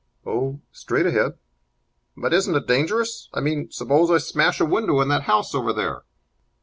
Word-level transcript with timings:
"Oh, 0.25 0.61
straight 0.71 1.05
ahead." 1.05 1.33
"But 2.17 2.33
isn't 2.33 2.55
it 2.55 2.65
dangerous? 2.65 3.29
I 3.35 3.39
mean, 3.41 3.69
suppose 3.69 4.09
I 4.09 4.17
smash 4.17 4.59
a 4.59 4.65
window 4.65 4.99
in 4.99 5.09
that 5.09 5.25
house 5.29 5.53
over 5.53 5.71
there?" 5.71 6.05